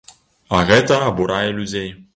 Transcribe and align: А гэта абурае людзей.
А 0.59 0.63
гэта 0.71 0.99
абурае 1.11 1.47
людзей. 1.61 1.89